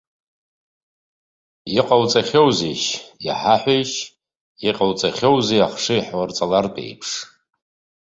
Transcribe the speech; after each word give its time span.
Иҟауҵахьоузеишь, 1.77 2.89
иҳаҳәишь, 3.27 3.95
иҟауҵахьоузеи 4.67 5.65
ахшыҩ 5.65 6.01
ҳурҵалартә 6.07 6.79
еиԥш? 6.85 7.09